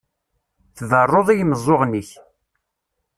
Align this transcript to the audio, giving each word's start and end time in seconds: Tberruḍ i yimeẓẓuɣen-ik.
Tberruḍ 0.77 1.27
i 1.29 1.35
yimeẓẓuɣen-ik. 1.35 2.09